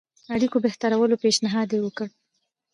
اړيکو 0.33 0.57
بهترولو 0.65 1.15
پېشنهاد 1.23 1.69
وکړي. 1.83 2.11